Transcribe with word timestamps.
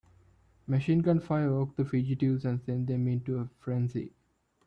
Machine 0.65 1.03
gun 1.03 1.19
fire 1.19 1.45
awoke 1.51 1.75
the 1.75 1.85
fugitives 1.85 2.43
and 2.43 2.59
sent 2.63 2.87
them 2.87 3.07
into 3.07 3.37
a 3.37 3.47
frenzy. 3.59 4.15